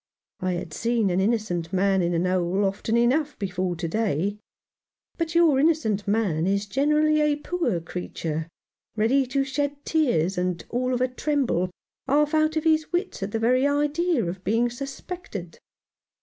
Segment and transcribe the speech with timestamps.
[0.39, 4.39] I had seen an innocent man in a hole often enough before to day;
[5.19, 8.47] but your innocent man is generally a poor creature,
[8.95, 11.69] ready to shed tears, and all of a tremble,
[12.07, 15.59] half out of his wits at the very idea of being suspected.